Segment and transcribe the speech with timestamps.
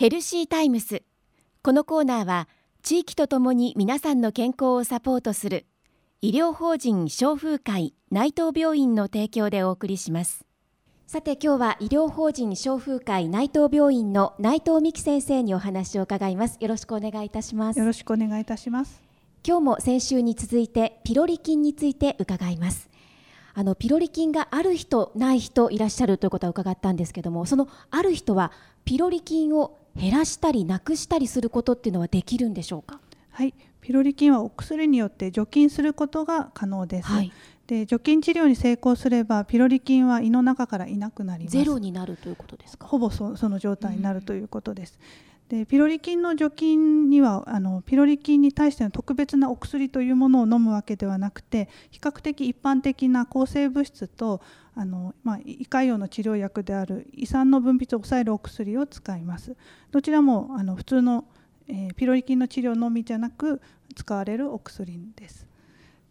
[0.00, 1.02] ヘルシータイムス。
[1.62, 2.48] このコーナーは
[2.82, 5.66] 地域とともに皆さんの健康をサポートする
[6.22, 10.46] 医療法人消風会内藤病院の提供でお送りします。
[11.06, 16.56] さて今日は医療法人消風会内藤病院の内藤美希先生にお話を伺います。
[16.60, 17.78] よろしくお願いいたします。
[17.78, 19.02] よろしくお願いいたします。
[19.46, 22.88] 今日も先週に続いてピロリ菌について伺います。
[23.52, 28.52] あのピロリ菌がある人ない人いらっしゃるということは伺ったんですけどもそのある人は
[28.84, 33.00] ピロリ菌を減らしたりなくしたりすることっていうのはできるんでしょうか？
[33.30, 33.54] はい。
[33.80, 37.32] ピロリ菌はお薬によって除菌することが可能です、はい、
[37.66, 41.56] で除菌治療に成功すればピロリ菌は胃の中からいなくなります。
[41.56, 42.86] ゼロになるということですか？
[42.86, 54.40] ほぼその状態になるということです、うん、でピロリ菌の除菌にはあのピロリ菌に対しての特別なお薬というものを飲むわけではなくて比較的一般的な抗生物質と
[54.76, 59.56] あの、まあ、胃潰瘍の治療薬である胃酸の分泌を抑えるお薬を使います。
[59.90, 61.24] どちらもあの普通の、
[61.66, 63.60] えー、ピロリ菌の治療のみじゃなく
[63.96, 65.48] 使われるお薬です。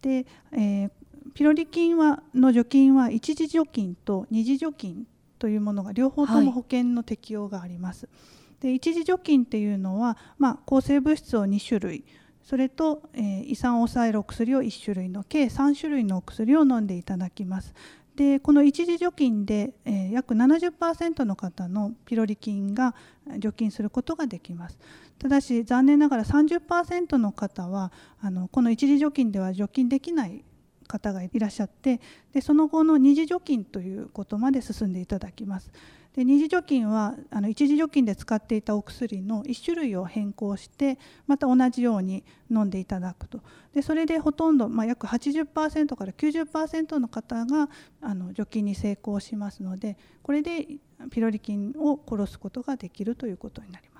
[0.00, 0.90] で、えー、
[1.34, 5.06] ピロリ菌はの除菌は一次除菌と二次除菌
[5.38, 12.04] というものが両方とも保険の適用があります、はい、で一次除菌っていうのは、まあ、抗生物質を2種類
[12.42, 17.74] それと、えー、胃酸を抑えるお薬を1種類の計3種類のお薬を飲んでいただきます。
[18.14, 22.94] でこの一時除菌で、えー、約70%の方のピロリ菌が
[23.38, 24.78] 除菌することができます。
[25.18, 30.44] ただし残念ながら30%の方はあのこの一時除菌では除菌できない
[30.86, 32.00] 方がいらっしゃって
[32.32, 35.70] でその後の二次除菌ということまで進んでいただきます
[36.16, 43.40] で二次除菌はあの一次除菌で使っていたお薬の1種類を変更してまた同じように飲んでいただくと
[43.74, 47.68] でそれでほとんど、まあ、約80%から90%の方が
[48.00, 50.66] あの除菌に成功しますのでこれで
[51.10, 53.95] ピロリ菌を殺すことができるということになります。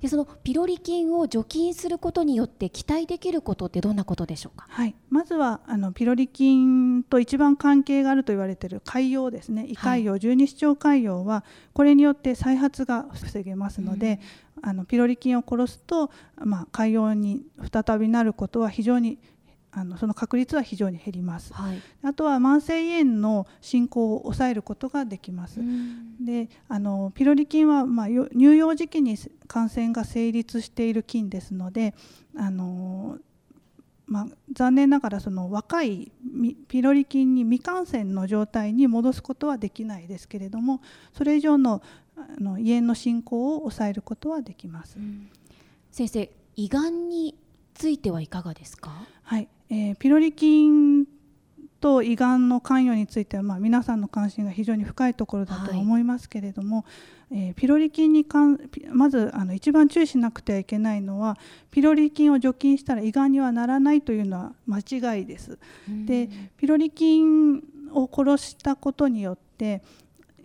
[0.00, 9.66] でそのピロリ菌を除菌することによって期待できることってどんなことでしょうか、はい、まずはあのピロリ菌と一番関係があると言われている潰瘍ですね。
[9.66, 14.20] 胃潰瘍、はい、十二指腸潰瘍はこれによって再発が防げますので、
[14.62, 17.42] うん、あのピロリ菌を殺すと、まあ、潰瘍に
[17.72, 19.18] 再びなることは非常に
[19.70, 25.60] あのその確率は非常に減ります、はい、あとは慢性胃炎の進行を抑えることができます、
[26.20, 31.94] であのピロリ菌は、まあ、乳幼児期に感染が成立している菌ですので
[32.36, 33.18] あの、
[34.06, 36.12] まあ、残念ながらその若い
[36.68, 40.80] ピロリ菌に未感染の状態に戻すことはできないですけれども
[41.12, 41.82] それ以上の
[42.16, 44.98] あの胃炎の進行を抑えることはできます。
[45.92, 47.36] 先生胃がんに
[47.78, 48.90] ついてはいかがですか？
[49.22, 51.06] はい、えー、ピロリ菌
[51.80, 56.84] と胃がんの関与については、まあ、皆さんの関心が非常に深いところだと思いますけれども、
[57.30, 58.58] はい、えー、ピロリ菌に関
[58.90, 61.38] まずあの一番注意しなくてはいけないのは
[61.70, 64.78] ピロリ菌を除菌したら胃がんにはならないというのは間
[65.14, 65.56] 違いです。
[65.86, 67.62] でピロリ菌
[67.92, 69.84] を殺したことによって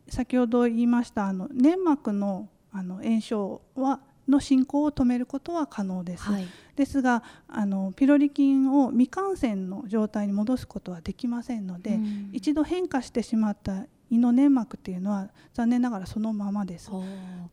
[0.07, 16.91] 先ほど言いましたあの粘膜のあの炎症はの進行を止めることは可能です、はい、ですがあのピロリ菌を未感染の状態に戻すことはできませんので、うん、一度変化してしまった胃の粘膜っていうのは残念ながらそのままです。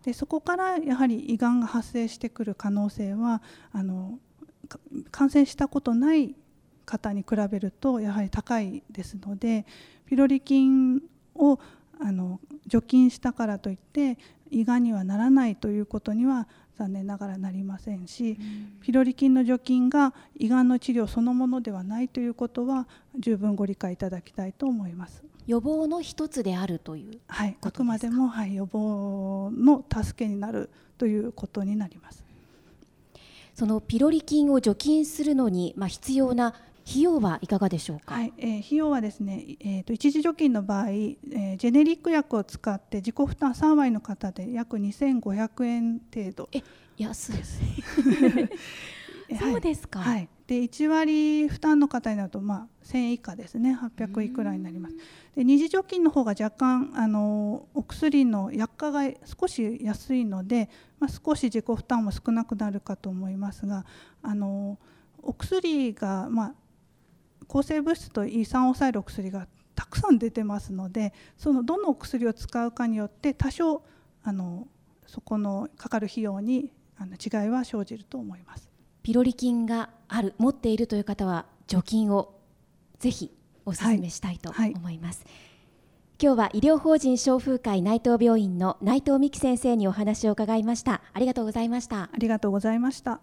[0.05, 3.43] でそこからやはり胃がんが発生してくる可能性は
[3.73, 4.19] あの
[5.11, 6.35] 感染したことない
[6.85, 9.65] 方に比べるとやはり高いですので
[10.07, 11.01] ピロリ菌
[11.35, 11.59] を
[11.99, 14.19] あの除菌したからといって
[14.51, 22.89] 胃がんにはならないということには残念ながらなりませんし、うん、ピロリ菌の除菌が胃がんの治療そのものではないということは
[23.19, 25.23] 十分ご理解いただきたいと思います。
[25.47, 32.25] 予防の一つであるというはい、あくまでも、はい、予防の助けになるということになります。
[33.55, 36.55] そのピロリ菌を除菌するのに、まあ、必要な
[36.91, 46.49] 費用はいかがでしょうか、はいえー、費用はですね、えーと、一時除菌の場合、えー、ジェネリック薬を使って自己負担3割の方で約2500円程度。
[46.53, 46.63] え
[46.99, 47.37] 安 い。
[49.39, 53.79] そうですか、はい、で1割負担の方になると、まあ、1000円以下ですね。
[53.97, 54.97] 800いくらになります。
[55.37, 60.69] で二次除菌の方が若干あのお薬の薬価が少し安いので、
[60.99, 63.87] まあ、少し自己負担も少なくなるかと思いますが
[64.23, 64.79] あの
[65.23, 66.55] お薬が、まあ、
[67.51, 73.83] 抗生物質と胃酸を抑えるお薬がたくさん出てますのでそのどのお薬を使うかによって多少
[74.23, 74.69] あの
[75.09, 78.71] そこのかかる費用にあの違いは生じると思います。
[79.03, 82.39] ピロリ菌がある持っているという方は除菌を
[83.01, 83.33] ぜひ
[83.67, 84.71] お勧めしたいと思い。
[84.71, 84.85] ます。
[84.85, 85.15] はいはい
[86.23, 91.01] 今日は医療法人消風会内藤病院の内藤美希先生にお話を伺いました。
[91.15, 92.11] ありがとうございました。
[92.13, 93.23] ありがとうございました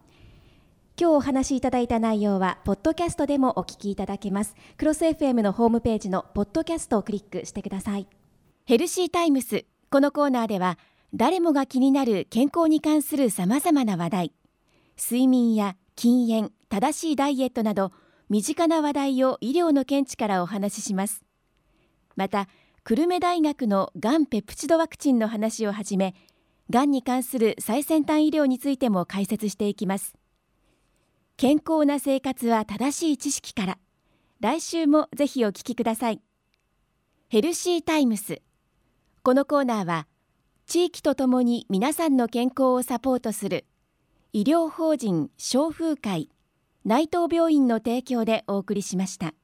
[0.99, 4.55] 今日お話しいただいた内容はポッドキャストでもお聞きいただけます。
[4.77, 8.07] クロス FM のホームページのポッドキャストをクリックしてください。
[8.65, 9.65] ヘルシータイムス。
[9.91, 10.79] このコーナーでは
[11.13, 14.33] 誰もが気になる健康に関するさまざまな話題。
[14.99, 17.91] 睡眠や禁煙正しいダイエットなど
[18.27, 21.23] 身近な話題を医療の見地からお話しします。
[22.15, 22.47] また
[22.83, 26.15] 久留米大学のがんペプチドワクチンの話をはじめ
[26.71, 30.15] がんに関する最先端医療についても解説していきます。
[31.39, 33.77] 健康な生活は正しい知識から。
[34.39, 36.19] 来週もぜひお聞きください。
[37.29, 38.41] ヘルシータイムス。
[39.21, 40.07] このコーナーは
[40.65, 43.65] 地域とともに皆さんの健康をサポートする。
[44.33, 46.31] 医療法人消風会
[46.85, 49.35] 内藤病院の提供でお送りしました。